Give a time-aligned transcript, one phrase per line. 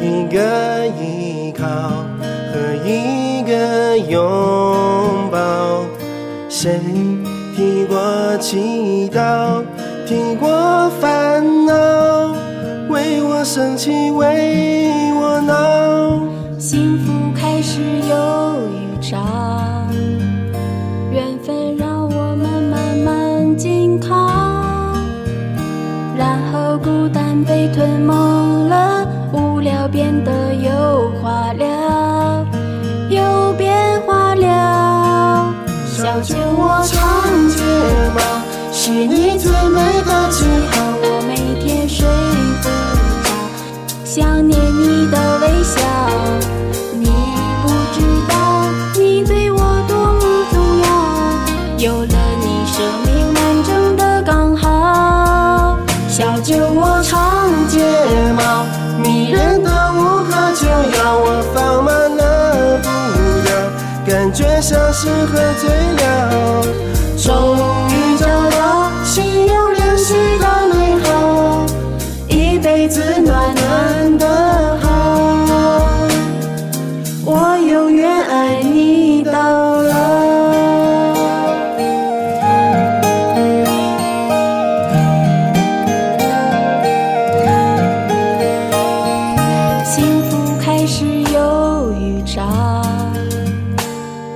[0.00, 1.64] 一个依靠
[2.52, 4.20] 和一个拥
[5.30, 5.84] 抱。
[6.48, 6.80] 谁
[7.54, 9.62] 提过祈祷，
[10.06, 11.72] 提过烦恼，
[12.88, 16.20] 为我生气，为我闹。
[16.58, 19.18] 幸福开始有预兆，
[21.12, 24.14] 缘分让我们慢慢紧靠，
[26.16, 28.12] 然后孤单被吞没，
[29.98, 31.66] 变得有话聊，
[33.10, 35.52] 有变化了。
[35.84, 37.64] 小酒窝长睫
[38.14, 38.20] 毛，
[38.72, 39.80] 是你最美
[64.68, 66.62] 像是喝醉了。
[67.16, 67.56] 终
[67.88, 71.64] 于找到心有联系的美好，
[72.28, 74.26] 一辈子暖暖的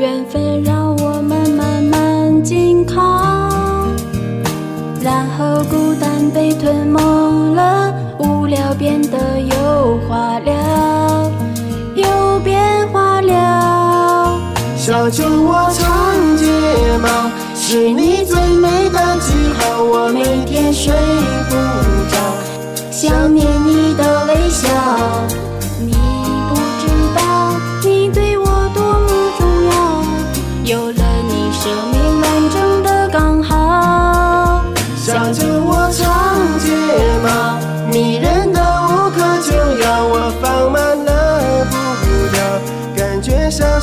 [0.00, 2.96] 缘分让我们慢慢紧靠，
[5.02, 6.98] 然后孤单被吞没
[7.54, 10.54] 了，无聊变得有话聊，
[11.94, 14.40] 有变化了。
[14.74, 16.46] 小酒窝长睫
[17.02, 19.34] 毛，是你最美的记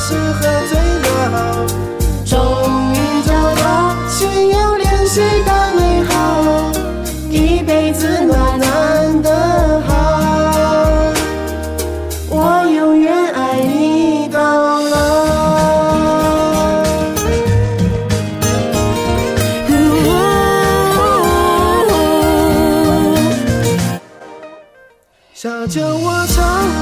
[0.00, 1.66] 是喝醉了，
[2.24, 2.36] 终
[2.94, 6.12] 于找到心有灵犀的美好，
[7.28, 9.90] 一辈子暖暖的好。
[12.30, 14.96] 我永远爱你到老。
[25.34, 26.77] 小酒窝，长。